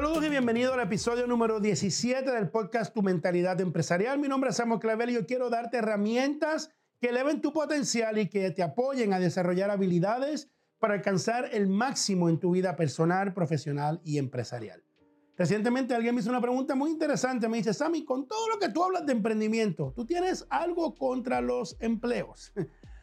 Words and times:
Saludos 0.00 0.24
y 0.24 0.30
bienvenido 0.30 0.72
al 0.72 0.80
episodio 0.80 1.26
número 1.26 1.60
17 1.60 2.30
del 2.30 2.48
podcast 2.48 2.94
Tu 2.94 3.02
Mentalidad 3.02 3.60
Empresarial. 3.60 4.18
Mi 4.18 4.28
nombre 4.28 4.48
es 4.48 4.56
Samuel 4.56 4.80
Clavel 4.80 5.10
y 5.10 5.12
yo 5.12 5.26
quiero 5.26 5.50
darte 5.50 5.76
herramientas 5.76 6.70
que 6.98 7.10
eleven 7.10 7.42
tu 7.42 7.52
potencial 7.52 8.16
y 8.16 8.30
que 8.30 8.50
te 8.50 8.62
apoyen 8.62 9.12
a 9.12 9.18
desarrollar 9.18 9.70
habilidades 9.70 10.50
para 10.78 10.94
alcanzar 10.94 11.50
el 11.52 11.68
máximo 11.68 12.30
en 12.30 12.40
tu 12.40 12.52
vida 12.52 12.76
personal, 12.76 13.34
profesional 13.34 14.00
y 14.02 14.16
empresarial. 14.16 14.82
Recientemente 15.36 15.94
alguien 15.94 16.14
me 16.14 16.22
hizo 16.22 16.30
una 16.30 16.40
pregunta 16.40 16.74
muy 16.74 16.92
interesante. 16.92 17.46
Me 17.50 17.58
dice, 17.58 17.74
Sammy, 17.74 18.02
con 18.02 18.26
todo 18.26 18.48
lo 18.48 18.58
que 18.58 18.70
tú 18.70 18.82
hablas 18.82 19.04
de 19.04 19.12
emprendimiento, 19.12 19.92
¿tú 19.94 20.06
tienes 20.06 20.46
algo 20.48 20.94
contra 20.94 21.42
los 21.42 21.76
empleos? 21.78 22.54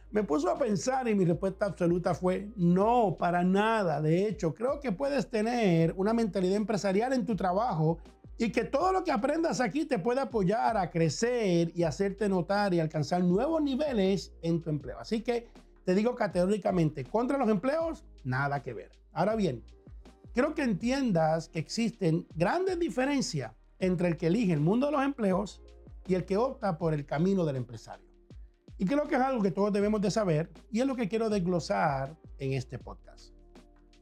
Me 0.09 0.23
puso 0.23 0.49
a 0.49 0.57
pensar 0.57 1.07
y 1.09 1.15
mi 1.15 1.25
respuesta 1.25 1.65
absoluta 1.65 2.13
fue 2.13 2.49
no, 2.55 3.17
para 3.19 3.43
nada. 3.43 4.01
De 4.01 4.27
hecho, 4.27 4.53
creo 4.53 4.79
que 4.79 4.93
puedes 4.93 5.29
tener 5.29 5.93
una 5.97 6.13
mentalidad 6.13 6.55
empresarial 6.55 7.11
en 7.11 7.25
tu 7.25 7.35
trabajo 7.35 7.97
y 8.37 8.51
que 8.51 8.63
todo 8.63 8.93
lo 8.93 9.03
que 9.03 9.11
aprendas 9.11 9.59
aquí 9.59 9.85
te 9.85 9.99
puede 9.99 10.21
apoyar 10.21 10.77
a 10.77 10.89
crecer 10.91 11.71
y 11.75 11.83
hacerte 11.83 12.29
notar 12.29 12.73
y 12.73 12.79
alcanzar 12.79 13.21
nuevos 13.23 13.61
niveles 13.61 14.31
en 14.41 14.61
tu 14.61 14.69
empleo. 14.69 14.97
Así 14.99 15.21
que 15.21 15.49
te 15.83 15.93
digo 15.93 16.15
categóricamente, 16.15 17.03
contra 17.03 17.37
los 17.37 17.49
empleos, 17.49 18.05
nada 18.23 18.61
que 18.61 18.73
ver. 18.73 18.91
Ahora 19.11 19.35
bien, 19.35 19.63
quiero 20.33 20.53
que 20.53 20.63
entiendas 20.63 21.49
que 21.49 21.59
existen 21.59 22.27
grandes 22.35 22.79
diferencias 22.79 23.53
entre 23.79 24.09
el 24.09 24.17
que 24.17 24.27
elige 24.27 24.53
el 24.53 24.61
mundo 24.61 24.85
de 24.85 24.93
los 24.93 25.03
empleos 25.03 25.61
y 26.07 26.15
el 26.15 26.25
que 26.25 26.37
opta 26.37 26.77
por 26.77 26.93
el 26.93 27.05
camino 27.05 27.43
del 27.43 27.57
empresario. 27.57 28.06
Y 28.77 28.85
creo 28.85 29.07
que 29.07 29.15
es 29.15 29.21
algo 29.21 29.41
que 29.41 29.51
todos 29.51 29.73
debemos 29.73 30.01
de 30.01 30.11
saber 30.11 30.51
y 30.71 30.81
es 30.81 30.85
lo 30.85 30.95
que 30.95 31.09
quiero 31.09 31.29
desglosar 31.29 32.15
en 32.37 32.53
este 32.53 32.77
podcast. 32.77 33.33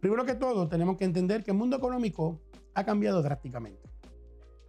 Primero 0.01 0.25
que 0.25 0.35
todo, 0.35 0.67
tenemos 0.67 0.97
que 0.97 1.05
entender 1.05 1.43
que 1.43 1.51
el 1.51 1.57
mundo 1.57 1.77
económico 1.77 2.41
ha 2.73 2.83
cambiado 2.83 3.21
drásticamente. 3.21 3.89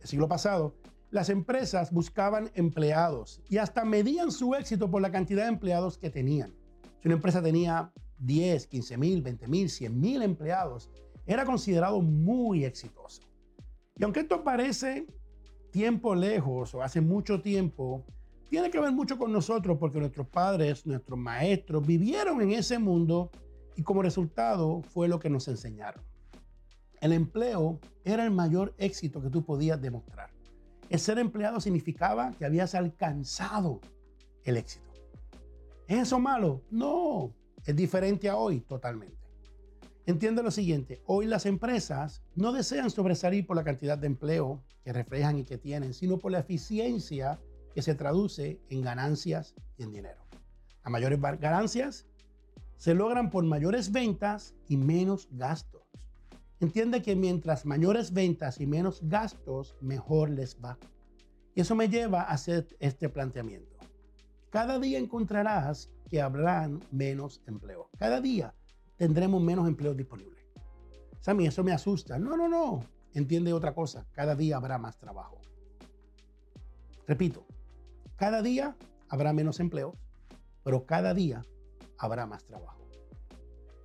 El 0.00 0.06
siglo 0.06 0.28
pasado, 0.28 0.74
las 1.10 1.28
empresas 1.28 1.92
buscaban 1.92 2.50
empleados 2.54 3.42
y 3.48 3.58
hasta 3.58 3.84
medían 3.84 4.30
su 4.30 4.54
éxito 4.54 4.90
por 4.90 5.02
la 5.02 5.10
cantidad 5.10 5.42
de 5.42 5.48
empleados 5.48 5.98
que 5.98 6.10
tenían. 6.10 6.54
Si 7.00 7.08
una 7.08 7.16
empresa 7.16 7.42
tenía 7.42 7.92
10, 8.18 8.66
15 8.68 8.96
mil, 8.98 9.22
20 9.22 9.48
mil, 9.48 9.68
100 9.68 10.00
mil 10.00 10.22
empleados, 10.22 10.88
era 11.26 11.44
considerado 11.44 12.00
muy 12.00 12.64
exitoso. 12.64 13.22
Y 13.96 14.04
aunque 14.04 14.20
esto 14.20 14.44
parece 14.44 15.06
tiempo 15.72 16.14
lejos 16.14 16.74
o 16.74 16.82
hace 16.82 17.00
mucho 17.00 17.42
tiempo, 17.42 18.04
tiene 18.48 18.70
que 18.70 18.80
ver 18.80 18.92
mucho 18.92 19.18
con 19.18 19.32
nosotros 19.32 19.76
porque 19.78 19.98
nuestros 19.98 20.28
padres, 20.28 20.86
nuestros 20.86 21.18
maestros 21.18 21.86
vivieron 21.86 22.40
en 22.40 22.52
ese 22.52 22.78
mundo 22.78 23.30
y 23.76 23.82
como 23.82 24.02
resultado 24.02 24.82
fue 24.82 25.08
lo 25.08 25.18
que 25.18 25.30
nos 25.30 25.48
enseñaron. 25.48 26.02
El 27.00 27.12
empleo 27.12 27.78
era 28.04 28.24
el 28.24 28.30
mayor 28.30 28.74
éxito 28.78 29.20
que 29.20 29.30
tú 29.30 29.44
podías 29.44 29.80
demostrar. 29.80 30.30
El 30.88 31.00
ser 31.00 31.18
empleado 31.18 31.60
significaba 31.60 32.30
que 32.32 32.44
habías 32.44 32.74
alcanzado 32.74 33.80
el 34.44 34.56
éxito. 34.56 34.86
¿Es 35.88 35.98
eso 35.98 36.18
malo? 36.18 36.62
No, 36.70 37.34
es 37.64 37.74
diferente 37.74 38.28
a 38.28 38.36
hoy 38.36 38.60
totalmente. 38.60 39.16
Entiende 40.06 40.42
lo 40.42 40.52
siguiente, 40.52 41.02
hoy 41.06 41.26
las 41.26 41.46
empresas 41.46 42.22
no 42.36 42.52
desean 42.52 42.90
sobresalir 42.90 43.44
por 43.44 43.56
la 43.56 43.64
cantidad 43.64 43.98
de 43.98 44.06
empleo 44.06 44.62
que 44.84 44.92
reflejan 44.92 45.40
y 45.40 45.44
que 45.44 45.58
tienen, 45.58 45.92
sino 45.94 46.16
por 46.16 46.30
la 46.30 46.38
eficiencia 46.38 47.40
que 47.76 47.82
se 47.82 47.94
traduce 47.94 48.58
en 48.70 48.80
ganancias 48.80 49.54
y 49.76 49.82
en 49.82 49.92
dinero. 49.92 50.24
Las 50.82 50.90
mayores 50.90 51.20
ganancias 51.20 52.06
se 52.78 52.94
logran 52.94 53.28
por 53.28 53.44
mayores 53.44 53.92
ventas 53.92 54.54
y 54.66 54.78
menos 54.78 55.28
gastos. 55.30 55.82
Entiende 56.58 57.02
que 57.02 57.14
mientras 57.14 57.66
mayores 57.66 58.14
ventas 58.14 58.62
y 58.62 58.66
menos 58.66 59.00
gastos, 59.02 59.76
mejor 59.82 60.30
les 60.30 60.56
va. 60.58 60.78
Y 61.54 61.60
eso 61.60 61.74
me 61.74 61.90
lleva 61.90 62.22
a 62.22 62.30
hacer 62.30 62.66
este 62.80 63.10
planteamiento. 63.10 63.76
Cada 64.48 64.78
día 64.78 64.98
encontrarás 64.98 65.90
que 66.08 66.22
habrán 66.22 66.80
menos 66.90 67.42
empleo. 67.46 67.90
Cada 67.98 68.22
día 68.22 68.54
tendremos 68.96 69.42
menos 69.42 69.68
empleos 69.68 69.98
disponibles. 69.98 70.46
Sammy, 71.20 71.46
eso 71.46 71.62
me 71.62 71.72
asusta. 71.72 72.18
No, 72.18 72.38
no, 72.38 72.48
no. 72.48 72.80
Entiende 73.12 73.52
otra 73.52 73.74
cosa. 73.74 74.06
Cada 74.12 74.34
día 74.34 74.56
habrá 74.56 74.78
más 74.78 74.96
trabajo. 74.96 75.42
Repito, 77.06 77.46
cada 78.16 78.42
día 78.42 78.76
habrá 79.08 79.32
menos 79.32 79.60
empleos, 79.60 79.94
pero 80.64 80.84
cada 80.86 81.14
día 81.14 81.44
habrá 81.98 82.26
más 82.26 82.44
trabajo. 82.44 82.82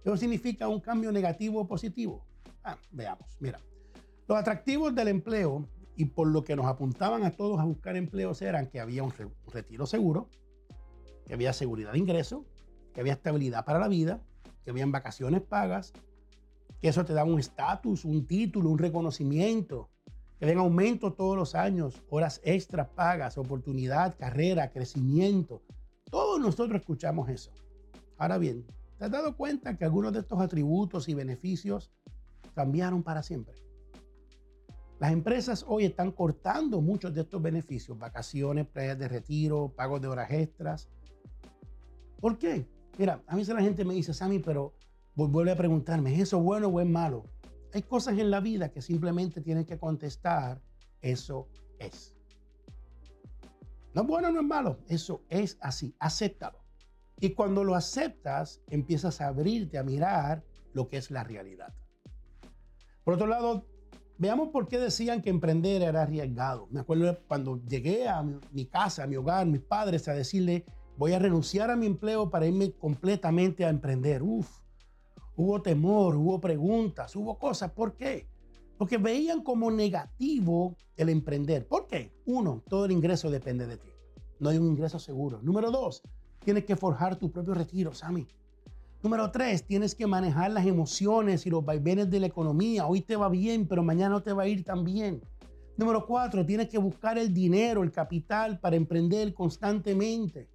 ¿Eso 0.03 0.18
significa 0.18 0.68
un 0.68 0.80
cambio 0.80 1.12
negativo 1.12 1.62
o 1.62 1.68
positivo? 1.68 2.25
Ah, 2.64 2.78
veamos, 2.92 3.38
mira. 3.40 3.59
Los 4.28 4.38
atractivos 4.38 4.96
del 4.96 5.09
empleo 5.09 5.68
y 5.96 6.06
por 6.06 6.28
lo 6.28 6.44
que 6.44 6.56
nos 6.56 6.66
apuntaban 6.66 7.24
a 7.24 7.31
todos 7.31 7.59
a 7.59 7.66
buscar 7.66 7.96
empleos 7.96 8.42
eran 8.42 8.68
que 8.68 8.80
había 8.80 9.03
un 9.03 9.14
retiro 9.47 9.86
seguro, 9.86 10.30
que 11.25 11.34
había 11.34 11.53
seguridad 11.53 11.92
de 11.92 12.00
ingreso, 12.00 12.46
que 12.94 13.02
había 13.02 13.13
estabilidad 13.13 13.66
para 13.66 13.80
la 13.80 13.88
vida, 13.88 14.22
que 14.63 14.72
habían 14.72 14.92
vacaciones 14.92 15.42
pagas, 15.42 15.94
que 16.81 16.88
eso 16.88 17.06
te 17.06 17.13
daba 17.13 17.30
un 17.30 17.40
estatus, 17.40 18.06
un 18.06 18.25
título, 18.25 18.69
un 18.69 18.80
reconocimiento, 18.80 19.90
que 20.41 20.47
den 20.47 20.57
aumento 20.57 21.13
todos 21.13 21.38
los 21.38 21.53
años, 21.53 22.02
horas 22.09 22.41
extras 22.44 22.90
pagas, 22.96 23.38
oportunidad, 23.38 24.18
carrera, 24.18 24.72
crecimiento. 24.72 25.62
Todos 26.09 26.40
nosotros 26.40 26.81
escuchamos 26.81 27.29
eso. 27.29 27.52
Ahora 28.18 28.40
bien, 28.40 28.66
¿te 28.97 29.06
has 29.06 29.12
dado 29.12 29.38
cuenta 29.38 29.78
que 29.78 29.85
algunos 29.85 30.12
de 30.13 30.22
estos 30.22 30.40
atributos 30.41 31.07
y 31.07 31.13
beneficios 31.13 31.91
cambiaron 32.56 33.03
para 33.03 33.22
siempre? 33.22 33.53
Las 35.00 35.12
empresas 35.12 35.63
hoy 35.68 35.85
están 35.85 36.12
cortando 36.12 36.81
muchos 36.81 37.13
de 37.13 37.22
estos 37.22 37.40
beneficios, 37.40 38.00
vacaciones, 38.00 38.66
playas 38.66 38.97
de 38.97 39.09
retiro, 39.09 39.72
pagos 39.75 40.01
de 40.01 40.07
horas 40.07 40.31
extras. 40.31 40.90
¿Por 42.19 42.40
qué? 42.40 42.66
Mira, 42.97 43.22
a 43.28 43.35
mí 43.35 43.44
la 43.46 43.62
gente 43.62 43.85
me 43.85 43.94
dice, 43.94 44.12
Sammy, 44.12 44.40
pero 44.40 44.74
vuelve 45.13 45.51
a 45.51 45.56
preguntarme, 45.56 46.16
¿es 46.16 46.22
eso 46.22 46.40
bueno 46.40 46.68
o 46.68 46.81
es 46.81 46.88
malo? 46.88 47.25
Hay 47.74 47.84
cosas 47.84 48.18
en 48.18 48.30
la 48.30 48.40
vida 48.40 48.70
que 48.70 48.82
simplemente 48.82 49.42
tienen 49.42 49.66
que 49.66 49.80
contestar, 49.80 50.62
eso 51.02 51.48
es. 51.80 52.14
No 53.94 54.02
es 54.02 54.08
bueno, 54.08 54.32
no 54.32 54.42
es 54.42 54.46
malo, 54.46 54.80
eso 54.88 55.24
es 55.30 55.58
así, 55.62 55.96
acéptalo. 56.00 56.60
Y 57.20 57.34
cuando 57.34 57.64
lo 57.64 57.76
aceptas, 57.76 58.62
empiezas 58.68 59.22
a 59.22 59.28
abrirte 59.28 59.78
a 59.78 59.84
mirar 59.84 60.44
lo 60.74 60.88
que 60.88 60.98
es 60.98 61.12
la 61.12 61.24
realidad. 61.24 61.74
Por 63.04 63.14
otro 63.14 63.28
lado, 63.28 63.68
veamos 64.18 64.50
por 64.50 64.68
qué 64.68 64.78
decían 64.78 65.22
que 65.22 65.30
emprender 65.30 65.81
era 65.81 66.04
arriesgado. 66.04 66.68
Me 66.72 66.80
acuerdo 66.80 67.20
cuando 67.28 67.62
llegué 67.66 68.08
a 68.08 68.24
mi 68.24 68.66
casa, 68.66 69.04
a 69.04 69.08
mi 69.08 69.16
hogar, 69.16 69.46
mis 69.46 69.62
padres, 69.62 70.08
a 70.08 70.14
decirle, 70.14 70.66
voy 70.98 71.14
a 71.14 71.20
renunciar 71.20 71.70
a 71.72 71.76
mi 71.76 71.86
empleo 71.86 72.30
para 72.30 72.48
irme 72.48 72.74
completamente 72.74 73.66
a 73.66 73.70
emprender. 73.70 74.24
Uf, 74.24 74.62
hubo 75.41 75.62
temor, 75.62 76.16
hubo 76.16 76.40
preguntas, 76.40 77.16
hubo 77.16 77.40
cosas. 77.40 77.72
¿Por 77.72 77.96
qué? 77.96 78.28
Porque 78.78 78.97
veían 78.97 79.41
como 79.41 79.72
negativo 79.72 80.75
el 80.96 81.09
emprender. 81.09 81.68
¿Por 81.68 81.88
qué? 81.88 82.13
Uno, 82.25 82.62
todo 82.69 82.85
el 82.85 82.91
ingreso 82.91 83.31
depende 83.31 83.66
de 83.66 83.78
ti. 83.78 83.90
No 84.40 84.50
hay 84.50 84.59
un 84.59 84.68
ingreso 84.68 85.00
seguro. 85.00 85.40
Número 85.41 85.72
dos, 85.72 86.03
tienes 86.44 86.66
que 86.66 86.75
forjar 86.75 87.16
tu 87.16 87.31
propio 87.31 87.56
retiro, 87.56 87.94
Sammy. 87.94 88.28
Número 89.01 89.31
tres, 89.31 89.66
tienes 89.66 89.96
que 89.96 90.06
manejar 90.06 90.51
las 90.51 90.68
emociones 90.68 91.47
y 91.47 91.50
los 91.50 91.66
vaivenes 91.66 92.12
de 92.12 92.19
la 92.19 92.28
economía. 92.28 92.85
Hoy 92.85 93.01
te 93.01 93.16
va 93.16 93.28
bien, 93.28 93.68
pero 93.68 93.81
mañana 93.81 94.09
no 94.09 94.22
te 94.22 94.34
va 94.34 94.44
a 94.44 94.47
ir 94.47 94.63
tan 94.63 94.84
bien. 94.84 95.22
Número 95.75 96.06
cuatro, 96.06 96.46
tienes 96.46 96.69
que 96.69 96.78
buscar 96.78 97.18
el 97.18 97.34
dinero, 97.34 97.81
el 97.81 97.91
capital 97.91 98.59
para 98.59 98.75
emprender 98.75 99.33
constantemente. 99.33 100.50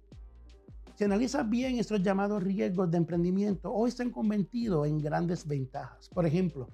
Si 0.97 1.03
analizas 1.03 1.47
bien 1.47 1.77
estos 1.77 2.01
llamados 2.01 2.41
riesgos 2.41 2.89
de 2.89 2.97
emprendimiento, 2.97 3.71
hoy 3.71 3.89
están 3.89 4.09
convertidos 4.09 4.87
en 4.87 4.97
grandes 4.97 5.45
ventajas. 5.45 6.09
Por 6.09 6.25
ejemplo, 6.25 6.69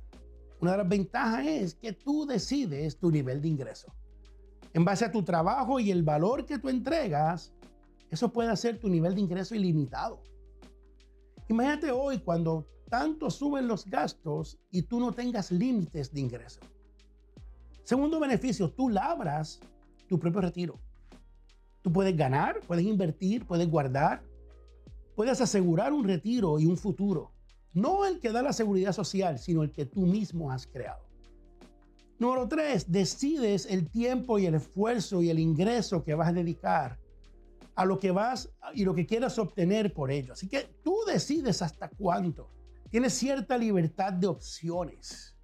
una 0.62 0.72
de 0.72 0.78
las 0.78 0.88
ventajas 0.88 1.46
es 1.46 1.76
que 1.76 1.92
tú 1.92 2.26
decides 2.26 2.98
tu 2.98 3.12
nivel 3.12 3.42
de 3.42 3.50
ingreso. 3.50 3.94
En 4.72 4.86
base 4.86 5.04
a 5.04 5.12
tu 5.12 5.24
trabajo 5.24 5.78
y 5.78 5.92
el 5.92 6.04
valor 6.04 6.46
que 6.46 6.58
tú 6.58 6.70
entregas, 6.70 7.54
eso 8.10 8.32
puede 8.32 8.56
ser 8.56 8.80
tu 8.80 8.88
nivel 8.88 9.14
de 9.14 9.20
ingreso 9.20 9.56
ilimitado. 9.56 10.24
Imagínate 11.50 11.92
hoy 11.92 12.20
cuando 12.20 12.66
tanto 12.90 13.30
suben 13.30 13.68
los 13.68 13.86
gastos 13.86 14.58
y 14.72 14.84
tú 14.84 15.02
no 15.02 15.12
tengas 15.12 15.52
límites 15.52 16.14
de 16.14 16.22
ingreso. 16.22 16.62
Segundo 17.84 18.22
beneficio, 18.22 18.72
tú 18.72 18.88
labras 18.88 19.60
tu 20.08 20.18
propio 20.18 20.40
retiro. 20.40 20.80
Tú 21.84 21.92
puedes 21.92 22.16
ganar, 22.18 22.62
puedes 22.66 22.86
invertir, 22.86 23.46
puedes 23.46 23.70
guardar, 23.70 24.24
puedes 25.16 25.40
asegurar 25.42 25.94
un 25.94 26.06
retiro 26.06 26.58
y 26.58 26.66
un 26.66 26.78
futuro. 26.78 27.32
No 27.74 28.06
el 28.06 28.20
que 28.20 28.32
da 28.32 28.42
la 28.42 28.54
seguridad 28.54 28.94
social, 28.94 29.38
sino 29.38 29.64
el 29.64 29.72
que 29.72 29.86
tú 29.86 30.02
mismo 30.02 30.52
has 30.52 30.66
creado. 30.66 31.04
Número 32.20 32.48
tres, 32.48 32.90
decides 32.90 33.66
el 33.66 33.90
tiempo 33.90 34.40
y 34.40 34.46
el 34.46 34.56
esfuerzo 34.56 35.22
y 35.22 35.30
el 35.30 35.40
ingreso 35.40 36.04
que 36.04 36.16
vas 36.16 36.30
a 36.30 36.34
dedicar 36.34 36.98
a 37.76 37.86
lo 37.86 38.00
que 38.00 38.12
vas 38.12 38.50
y 38.74 38.86
lo 38.86 38.96
que 38.96 39.06
quieras 39.06 39.38
obtener 39.38 39.94
por 39.94 40.10
ello. 40.10 40.34
Así 40.34 40.48
que 40.48 40.70
tú 40.84 41.00
decides 41.06 41.62
hasta 41.62 41.90
cuánto. 41.90 42.50
Tienes 42.90 43.14
cierta 43.14 43.58
libertad 43.58 44.14
de 44.14 44.28
opciones. 44.28 45.36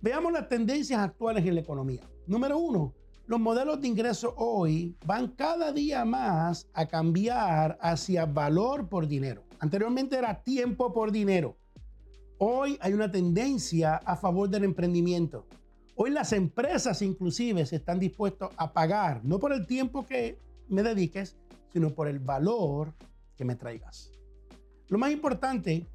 Veamos 0.00 0.32
las 0.32 0.48
tendencias 0.48 1.00
actuales 1.00 1.44
en 1.44 1.54
la 1.54 1.62
economía. 1.62 2.02
Número 2.26 2.58
uno, 2.58 2.94
los 3.26 3.40
modelos 3.40 3.80
de 3.80 3.88
ingreso 3.88 4.34
hoy 4.36 4.96
van 5.06 5.28
cada 5.28 5.72
día 5.72 6.04
más 6.04 6.68
a 6.74 6.86
cambiar 6.86 7.78
hacia 7.80 8.26
valor 8.26 8.88
por 8.88 9.06
dinero. 9.06 9.44
Anteriormente 9.60 10.16
era 10.16 10.42
tiempo 10.42 10.92
por 10.92 11.10
dinero. 11.10 11.56
Hoy 12.38 12.76
hay 12.82 12.92
una 12.92 13.10
tendencia 13.10 13.96
a 13.96 14.16
favor 14.16 14.50
del 14.50 14.64
emprendimiento. 14.64 15.46
Hoy 15.96 16.10
las 16.10 16.32
empresas 16.32 17.00
inclusive 17.00 17.64
se 17.64 17.76
están 17.76 17.98
dispuestos 17.98 18.50
a 18.56 18.72
pagar, 18.72 19.24
no 19.24 19.38
por 19.38 19.52
el 19.52 19.66
tiempo 19.66 20.04
que 20.04 20.38
me 20.68 20.82
dediques, 20.82 21.36
sino 21.72 21.94
por 21.94 22.08
el 22.08 22.18
valor 22.18 22.92
que 23.36 23.44
me 23.44 23.56
traigas. 23.56 24.10
Lo 24.88 24.98
más 24.98 25.12
importante 25.12 25.86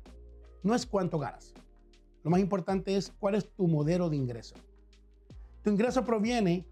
no 0.63 0.73
es 0.73 0.85
cuánto 0.85 1.19
ganas. 1.19 1.53
Lo 2.23 2.31
más 2.31 2.39
importante 2.39 2.95
es 2.95 3.13
cuál 3.19 3.35
es 3.35 3.47
tu 3.53 3.67
modelo 3.67 4.09
de 4.09 4.15
ingreso. 4.15 4.55
Tu 5.61 5.69
ingreso 5.69 6.03
proviene 6.03 6.65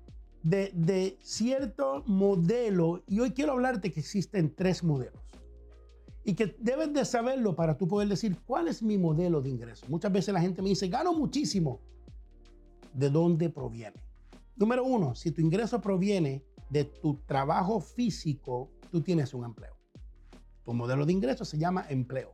de, 0.44 1.18
cierto 1.22 2.04
modelo 2.06 3.04
y 3.08 3.20
hoy 3.20 3.32
quiero 3.32 3.54
hablarte 3.54 3.92
que 3.92 4.00
existen 4.00 4.54
tres 4.56 4.84
modelos 4.84 5.22
y 6.24 6.34
que 6.34 6.56
debes 6.60 6.94
de 6.94 7.06
saberlo 7.06 7.56
para 7.56 7.78
tú 7.78 7.88
poder 7.88 8.10
decir 8.10 8.38
cuál 8.46 8.68
es 8.68 8.84
mi 8.84 8.98
modelo 8.98 9.42
de 9.42 9.50
ingreso. 9.50 9.86
Muchas 9.88 10.12
veces 10.12 10.34
la 10.34 10.42
gente 10.42 10.62
me 10.62 10.70
dice, 10.70 10.90
gano 10.90 11.14
muchísimo. 11.14 11.80
¿De 12.94 13.10
dónde 13.10 13.50
proviene? 13.50 14.04
Número 14.58 14.84
uno, 14.84 15.16
si 15.16 15.32
tu 15.32 15.40
ingreso 15.40 15.80
proviene 15.80 16.44
de 16.70 16.84
tu 16.84 17.16
trabajo 17.26 17.80
físico, 17.80 18.70
tú 18.92 19.02
tienes 19.02 19.34
un 19.34 19.46
empleo. 19.46 19.78
Tu 20.66 20.74
modelo 20.74 21.06
de 21.06 21.14
ingreso 21.14 21.46
se 21.46 21.58
llama 21.58 21.86
empleo. 21.90 22.34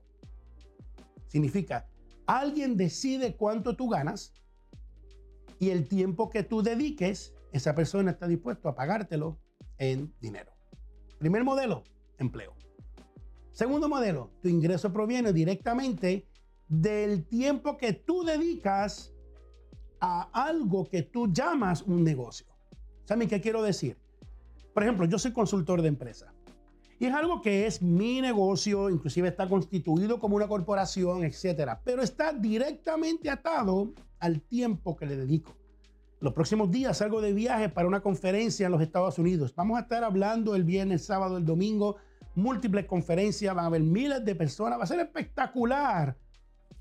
Significa, 1.28 1.88
alguien 2.26 2.78
decide 2.78 3.36
cuánto 3.36 3.76
tú 3.76 3.90
ganas 3.90 4.34
y 5.60 5.70
el 5.70 5.88
tiempo 5.88 6.30
que 6.30 6.44
tú 6.44 6.62
dediques, 6.62 7.33
esa 7.54 7.74
persona 7.76 8.12
está 8.12 8.28
dispuesto 8.28 8.68
a 8.68 8.76
pagártelo 8.76 9.40
en 9.78 10.14
dinero. 10.20 10.52
Primer 11.20 11.44
modelo, 11.44 11.84
empleo. 12.18 12.54
Segundo 13.52 13.88
modelo, 13.88 14.32
tu 14.42 14.50
ingreso 14.50 14.92
proviene 14.92 15.32
directamente 15.32 16.28
del 16.68 17.26
tiempo 17.26 17.78
que 17.78 17.94
tú 17.94 18.24
dedicas 18.24 19.14
a 20.00 20.30
algo 20.34 20.90
que 20.90 21.04
tú 21.04 21.32
llamas 21.32 21.84
un 21.84 22.04
negocio. 22.04 22.48
¿Saben 23.06 23.30
qué 23.30 23.40
quiero 23.40 23.62
decir? 23.62 23.98
Por 24.74 24.84
ejemplo, 24.84 25.06
yo 25.06 25.20
soy 25.20 25.32
consultor 25.32 25.84
de 25.84 25.90
empresa. 25.90 26.34
Y 27.00 27.06
es 27.06 27.14
algo 27.14 27.42
que 27.42 27.68
es 27.68 27.82
mi 27.82 28.22
negocio, 28.22 28.90
inclusive 28.90 29.28
está 29.28 29.48
constituido 29.48 30.20
como 30.20 30.36
una 30.36 30.48
corporación, 30.48 31.24
etcétera, 31.24 31.82
pero 31.84 32.02
está 32.02 32.34
directamente 32.34 33.30
atado 33.30 33.94
al 34.20 34.42
tiempo 34.42 34.96
que 34.96 35.06
le 35.06 35.18
dedico. 35.18 35.54
Los 36.24 36.32
próximos 36.32 36.72
días 36.72 37.00
salgo 37.00 37.20
de 37.20 37.34
viaje 37.34 37.68
para 37.68 37.86
una 37.86 38.00
conferencia 38.00 38.68
en 38.68 38.72
los 38.72 38.82
Estados 38.82 39.20
Unidos. 39.20 39.54
Vamos 39.56 39.78
a 39.78 39.82
estar 39.82 40.06
hablando 40.06 40.56
el 40.56 40.64
viernes, 40.64 41.06
sábado, 41.06 41.36
el 41.36 41.46
domingo 41.46 41.98
múltiples 42.36 42.86
conferencias, 42.86 43.54
van 43.54 43.66
a 43.66 43.68
haber 43.68 43.82
miles 43.82 44.24
de 44.24 44.34
personas, 44.34 44.80
va 44.80 44.86
a 44.86 44.88
ser 44.88 45.02
espectacular. 45.02 46.16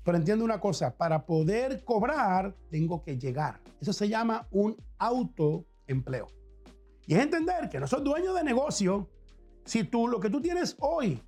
Pero 0.01 0.17
entiendo 0.17 0.45
una 0.45 0.61
cosa, 0.61 0.95
para 0.95 1.25
poder 1.25 1.83
cobrar 1.83 2.55
tengo 2.69 3.03
que 3.03 3.17
llegar. 3.17 3.59
Eso 3.81 3.91
se 3.91 4.07
llama 4.07 4.47
un 4.49 4.77
autoempleo. 4.97 6.29
Y 7.05 7.15
es 7.15 7.19
entender 7.19 7.67
que 7.67 7.81
no 7.81 7.87
sos 7.87 8.01
dueño 8.01 8.33
de 8.33 8.45
negocio. 8.45 9.09
Si 9.65 9.83
tú 9.83 10.07
lo 10.07 10.21
que 10.21 10.29
tú 10.29 10.39
tienes 10.39 10.77
hoy 10.79 11.21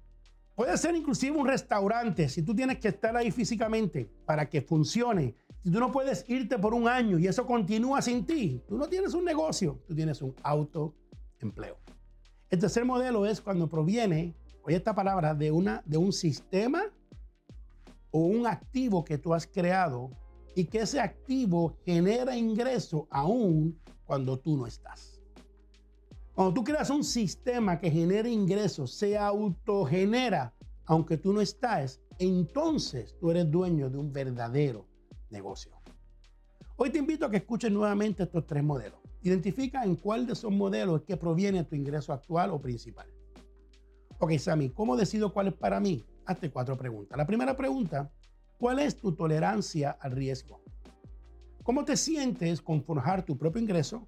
puede 0.56 0.78
ser 0.78 0.96
inclusive 0.96 1.38
un 1.38 1.48
restaurante, 1.48 2.30
si 2.30 2.44
tú 2.44 2.56
tienes 2.56 2.80
que 2.80 2.88
estar 2.88 3.18
ahí 3.18 3.30
físicamente 3.30 4.10
para 4.26 4.50
que 4.50 4.62
funcione, 4.62 5.36
si 5.66 5.72
tú 5.72 5.80
no 5.80 5.92
puedes 5.92 6.24
irte 6.28 6.60
por 6.60 6.76
un 6.76 6.88
año 6.88 7.18
y 7.18 7.26
eso 7.26 7.44
continúa 7.44 8.00
sin 8.00 8.24
ti, 8.24 8.62
tú 8.68 8.78
no 8.78 8.88
tienes 8.88 9.16
un 9.16 9.26
negocio, 9.26 9.82
tú 9.88 9.96
tienes 9.96 10.22
un 10.22 10.36
autoempleo. 10.44 11.80
El 12.52 12.60
tercer 12.60 12.86
modelo 12.86 13.26
es 13.26 13.42
cuando 13.42 13.68
proviene, 13.68 14.36
oye 14.62 14.76
esta 14.76 14.94
palabra, 14.94 15.34
de, 15.34 15.50
una, 15.50 15.82
de 15.88 15.98
un 15.98 16.14
sistema 16.14 16.84
o 18.12 18.20
un 18.20 18.46
activo 18.46 19.04
que 19.04 19.18
tú 19.18 19.34
has 19.34 19.48
creado 19.48 20.12
y 20.54 20.66
que 20.66 20.82
ese 20.82 21.00
activo 21.00 21.80
genera 21.84 22.38
ingreso 22.38 23.08
aún 23.10 23.76
cuando 24.06 24.38
tú 24.38 24.58
no 24.58 24.68
estás. 24.68 25.20
Cuando 26.36 26.54
tú 26.54 26.64
creas 26.64 26.92
un 26.92 27.04
sistema 27.04 27.80
que 27.80 27.90
genera 27.90 28.30
ingresos, 28.30 28.94
se 28.94 29.18
autogenera 29.18 30.54
aunque 30.86 31.18
tú 31.18 31.34
no 31.34 31.42
estás, 31.42 32.00
entonces 32.20 33.18
tú 33.20 33.32
eres 33.32 33.50
dueño 33.50 33.90
de 33.90 33.98
un 33.98 34.14
verdadero 34.14 34.86
negocio. 35.36 35.72
Hoy 36.78 36.90
te 36.90 36.98
invito 36.98 37.26
a 37.26 37.30
que 37.30 37.38
escuches 37.38 37.72
nuevamente 37.72 38.24
estos 38.24 38.48
tres 38.48 38.64
modelos. 38.64 39.00
Identifica 39.22 39.84
en 39.84 39.96
cuál 39.96 40.26
de 40.26 40.34
esos 40.34 40.52
modelos 40.52 41.02
es 41.02 41.06
que 41.06 41.18
proviene 41.18 41.64
tu 41.66 41.76
ingreso 41.76 42.14
actual 42.14 42.52
o 42.52 42.62
principal. 42.62 43.08
Ok, 44.20 44.38
Sammy, 44.38 44.70
¿cómo 44.70 44.96
decido 44.96 45.34
cuál 45.34 45.48
es 45.48 45.54
para 45.54 45.80
mí? 45.80 46.06
Hazte 46.26 46.50
cuatro 46.50 46.78
preguntas. 46.78 47.18
La 47.18 47.28
primera 47.28 47.56
pregunta, 47.56 48.10
¿cuál 48.58 48.80
es 48.80 48.96
tu 48.96 49.14
tolerancia 49.14 49.92
al 50.00 50.12
riesgo? 50.12 50.62
¿Cómo 51.64 51.84
te 51.84 51.98
sientes 51.98 52.62
con 52.62 52.82
forjar 52.82 53.26
tu 53.26 53.38
propio 53.38 53.62
ingreso 53.62 54.08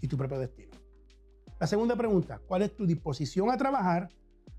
y 0.00 0.08
tu 0.08 0.16
propio 0.16 0.38
destino? 0.38 0.72
La 1.60 1.66
segunda 1.66 1.96
pregunta, 1.96 2.40
¿cuál 2.46 2.62
es 2.62 2.74
tu 2.74 2.86
disposición 2.86 3.50
a 3.50 3.56
trabajar? 3.56 4.08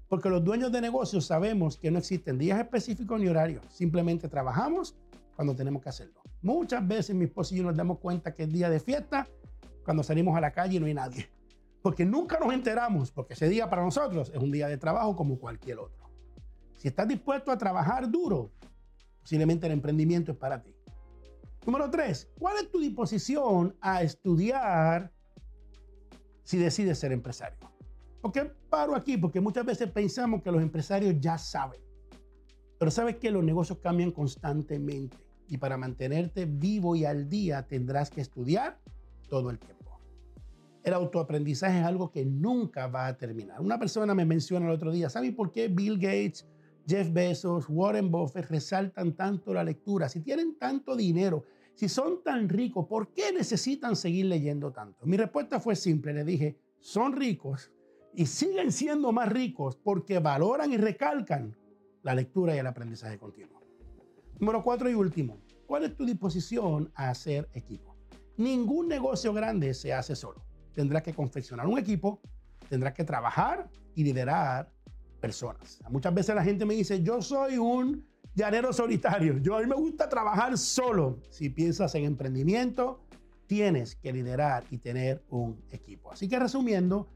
Porque 0.10 0.30
los 0.30 0.44
dueños 0.44 0.72
de 0.72 0.82
negocios 0.82 1.26
sabemos 1.26 1.78
que 1.78 1.90
no 1.90 1.98
existen 2.00 2.38
días 2.38 2.60
específicos 2.60 3.20
ni 3.20 3.28
horarios. 3.28 3.64
Simplemente 3.70 4.28
trabajamos 4.28 4.96
cuando 5.36 5.56
tenemos 5.56 5.82
que 5.82 5.90
hacerlo. 5.90 6.22
Muchas 6.42 6.88
veces 6.88 7.16
mi 7.16 7.26
esposo 7.26 7.54
y 7.54 7.58
yo 7.58 7.64
nos 7.64 7.76
damos 7.76 8.00
cuenta 8.00 8.34
que 8.34 8.44
es 8.44 8.52
día 8.52 8.70
de 8.70 8.80
fiesta 8.80 9.28
cuando 9.84 10.04
salimos 10.04 10.36
a 10.38 10.42
la 10.42 10.52
calle 10.52 10.78
y 10.78 10.80
no 10.80 10.86
hay 10.86 10.94
nadie. 10.94 11.30
Porque 11.82 12.06
nunca 12.06 12.40
nos 12.40 12.54
enteramos, 12.54 13.12
porque 13.12 13.34
ese 13.34 13.50
día 13.50 13.70
para 13.70 13.84
nosotros 13.84 14.32
es 14.34 14.42
un 14.42 14.52
día 14.52 14.68
de 14.68 14.78
trabajo 14.78 15.16
como 15.16 15.38
cualquier 15.38 15.80
otro. 15.80 16.10
Si 16.78 16.88
estás 16.88 17.08
dispuesto 17.08 17.52
a 17.52 17.58
trabajar 17.58 18.10
duro, 18.10 18.52
posiblemente 19.22 19.66
el 19.68 19.74
emprendimiento 19.74 20.32
es 20.32 20.38
para 20.38 20.62
ti. 20.62 20.74
Número 21.66 21.90
tres, 21.90 22.30
¿cuál 22.38 22.58
es 22.58 22.70
tu 22.72 22.80
disposición 22.80 23.76
a 23.80 24.02
estudiar 24.02 25.12
si 26.44 26.58
decides 26.58 27.00
ser 27.00 27.12
empresario? 27.12 27.58
¿Por 28.22 28.32
qué 28.32 28.52
paro 28.70 28.96
aquí? 28.96 29.18
Porque 29.18 29.42
muchas 29.42 29.66
veces 29.66 29.90
pensamos 29.90 30.42
que 30.42 30.52
los 30.52 30.62
empresarios 30.62 31.16
ya 31.20 31.38
saben. 31.38 31.82
Pero 32.80 32.92
sabes 32.92 33.18
que 33.18 33.32
los 33.32 33.44
negocios 33.44 33.80
cambian 33.80 34.12
constantemente 34.12 35.23
y 35.54 35.58
para 35.58 35.78
mantenerte 35.78 36.46
vivo 36.46 36.96
y 36.96 37.06
al 37.06 37.30
día 37.30 37.68
tendrás 37.68 38.10
que 38.10 38.22
estudiar 38.22 38.80
todo 39.30 39.52
el 39.52 39.60
tiempo. 39.60 40.00
El 40.84 40.94
autoaprendizaje 40.94 41.80
es 41.80 41.86
algo 41.86 42.10
que 42.10 42.26
nunca 42.26 42.88
va 42.88 43.06
a 43.06 43.18
terminar. 43.18 43.62
Una 43.62 43.78
persona 43.78 44.16
me 44.16 44.26
menciona 44.26 44.66
el 44.66 44.72
otro 44.72 44.92
día, 44.92 45.12
¿sabe 45.12 45.32
por 45.32 45.52
qué 45.52 45.68
Bill 45.68 46.00
Gates, 46.00 46.48
Jeff 46.88 47.14
Bezos, 47.14 47.68
Warren 47.70 48.10
Buffett 48.10 48.50
resaltan 48.50 49.14
tanto 49.16 49.54
la 49.54 49.64
lectura? 49.64 50.10
Si 50.10 50.22
tienen 50.22 50.58
tanto 50.58 50.96
dinero, 50.96 51.44
si 51.76 51.88
son 51.88 52.24
tan 52.24 52.50
ricos, 52.50 52.88
¿por 52.88 53.14
qué 53.14 53.32
necesitan 53.32 53.96
seguir 53.96 54.26
leyendo 54.26 54.72
tanto? 54.72 55.06
Mi 55.06 55.18
respuesta 55.18 55.60
fue 55.60 55.76
simple, 55.76 56.14
le 56.14 56.24
dije, 56.24 56.58
son 56.80 57.14
ricos 57.14 57.72
y 58.16 58.26
siguen 58.26 58.72
siendo 58.72 59.12
más 59.12 59.32
ricos 59.32 59.76
porque 59.76 60.18
valoran 60.18 60.74
y 60.74 60.78
recalcan 60.78 61.56
la 62.02 62.16
lectura 62.16 62.56
y 62.56 62.58
el 62.58 62.66
aprendizaje 62.66 63.20
continuo. 63.20 63.62
Número 64.40 64.64
cuatro 64.64 64.90
y 64.90 64.94
último, 64.94 65.38
¿cuál 65.66 65.84
es 65.84 65.96
tu 65.96 66.06
disposición 66.06 66.92
a 66.96 67.10
hacer 67.10 67.50
equipo? 67.54 67.96
Ningún 68.38 68.88
negocio 68.88 69.34
grande 69.34 69.74
se 69.74 69.94
hace 69.94 70.16
solo. 70.16 70.44
Tendrás 70.74 71.04
que 71.04 71.14
confeccionar 71.14 71.68
un 71.68 71.78
equipo, 71.78 72.20
tendrás 72.68 72.94
que 72.94 73.04
trabajar 73.04 73.70
y 73.96 74.04
liderar 74.04 74.72
personas. 75.20 75.80
Muchas 75.90 76.14
veces 76.14 76.36
la 76.36 76.44
gente 76.44 76.66
me 76.66 76.74
dice, 76.74 77.02
yo 77.02 77.22
soy 77.22 77.58
un 77.58 78.06
llanero 78.36 78.74
solitario, 78.74 79.38
yo 79.38 79.58
a 79.58 79.62
mí 79.62 79.68
me 79.68 79.76
gusta 79.76 80.10
trabajar 80.10 80.58
solo. 80.58 81.20
Si 81.30 81.50
piensas 81.50 81.94
en 81.96 82.06
emprendimiento, 82.06 83.06
tienes 83.48 83.96
que 83.96 84.12
liderar 84.12 84.66
y 84.72 84.80
tener 84.80 85.24
un 85.30 85.64
equipo. 85.70 86.12
Así 86.12 86.28
que 86.28 86.40
resumiendo, 86.40 87.08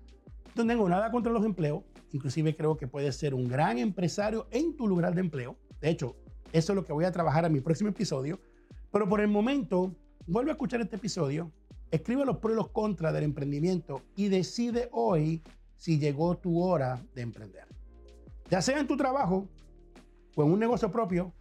no 0.56 0.66
tengo 0.66 0.88
nada 0.88 1.12
contra 1.12 1.32
los 1.32 1.44
empleos, 1.44 1.84
inclusive 2.12 2.56
creo 2.56 2.78
que 2.78 2.88
puedes 2.88 3.16
ser 3.16 3.34
un 3.34 3.48
gran 3.48 3.78
empresario 3.80 4.48
en 4.52 4.76
tu 4.76 4.88
lugar 4.88 5.16
de 5.16 5.22
empleo. 5.22 5.58
De 5.82 5.90
hecho, 5.90 6.16
eso 6.54 6.72
es 6.72 6.76
lo 6.76 6.86
que 6.86 6.94
voy 6.94 7.06
a 7.06 7.12
trabajar 7.12 7.46
en 7.46 7.54
mi 7.54 7.62
próximo 7.62 7.90
episodio. 7.90 8.40
Pero 8.92 9.08
por 9.08 9.22
el 9.22 9.28
momento, 9.28 9.94
vuelve 10.26 10.52
a 10.52 10.54
escuchar 10.54 10.82
este 10.82 10.96
episodio, 10.96 11.52
escribe 11.92 12.26
los 12.26 12.38
pros 12.38 12.54
y 12.54 12.56
los 12.56 12.70
contras 12.70 13.14
del 13.14 13.24
emprendimiento 13.24 14.02
y 14.16 14.30
decide 14.30 14.90
hoy 14.92 15.42
si 15.76 16.00
llegó 16.00 16.38
tu 16.38 16.62
hora 16.62 17.02
de 17.14 17.22
emprender. 17.22 17.66
Ya 18.50 18.62
sea 18.62 18.80
en 18.80 18.88
tu 18.88 18.98
trabajo 18.98 19.48
o 20.36 20.44
en 20.44 20.52
un 20.52 20.60
negocio 20.60 20.92
propio 20.92 21.34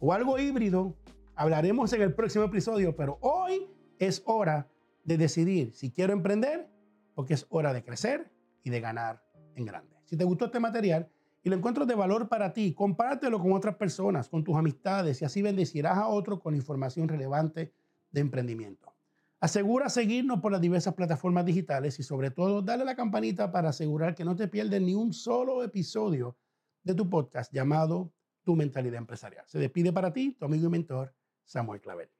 o 0.00 0.12
algo 0.12 0.38
híbrido, 0.38 0.94
hablaremos 1.34 1.92
en 1.92 2.02
el 2.02 2.14
próximo 2.14 2.44
episodio, 2.44 2.94
pero 2.96 3.18
hoy 3.20 3.66
es 3.98 4.22
hora 4.26 4.68
de 5.04 5.16
decidir 5.16 5.72
si 5.74 5.90
quiero 5.90 6.12
emprender 6.12 6.68
porque 7.14 7.34
es 7.34 7.46
hora 7.48 7.72
de 7.72 7.82
crecer 7.82 8.30
y 8.62 8.70
de 8.70 8.80
ganar 8.80 9.22
en 9.56 9.64
grande. 9.64 9.96
Si 10.04 10.16
te 10.16 10.24
gustó 10.24 10.46
este 10.46 10.60
material 10.60 11.10
y 11.48 11.50
lo 11.50 11.56
encuentro 11.56 11.86
de 11.86 11.94
valor 11.94 12.28
para 12.28 12.52
ti, 12.52 12.74
compártelo 12.74 13.40
con 13.40 13.54
otras 13.54 13.76
personas, 13.76 14.28
con 14.28 14.44
tus 14.44 14.54
amistades 14.54 15.22
y 15.22 15.24
así 15.24 15.40
bendecirás 15.40 15.96
a 15.96 16.08
otro 16.08 16.38
con 16.38 16.54
información 16.54 17.08
relevante 17.08 17.72
de 18.10 18.20
emprendimiento. 18.20 18.92
Asegura 19.40 19.88
seguirnos 19.88 20.40
por 20.40 20.52
las 20.52 20.60
diversas 20.60 20.92
plataformas 20.92 21.46
digitales 21.46 21.98
y 21.98 22.02
sobre 22.02 22.30
todo 22.30 22.60
dale 22.60 22.82
a 22.82 22.84
la 22.84 22.94
campanita 22.94 23.50
para 23.50 23.70
asegurar 23.70 24.14
que 24.14 24.26
no 24.26 24.36
te 24.36 24.46
pierdes 24.46 24.82
ni 24.82 24.94
un 24.94 25.14
solo 25.14 25.64
episodio 25.64 26.36
de 26.82 26.94
tu 26.94 27.08
podcast 27.08 27.50
llamado 27.50 28.12
Tu 28.44 28.54
Mentalidad 28.54 28.98
Empresarial. 28.98 29.46
Se 29.46 29.58
despide 29.58 29.90
para 29.90 30.12
ti 30.12 30.36
tu 30.38 30.44
amigo 30.44 30.66
y 30.66 30.70
mentor 30.70 31.14
Samuel 31.46 31.80
Clavel. 31.80 32.10